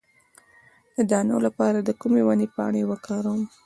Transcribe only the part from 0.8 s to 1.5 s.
د دانو